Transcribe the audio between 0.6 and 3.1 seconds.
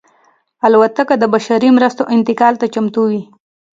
الوتکه د بشري مرستو انتقال ته چمتو